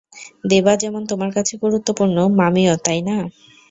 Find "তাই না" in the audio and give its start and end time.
2.85-3.17